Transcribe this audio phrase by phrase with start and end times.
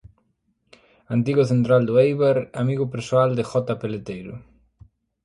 [1.15, 4.33] Antigo central do Éibar, amigo persoal de Jota Peleteiro.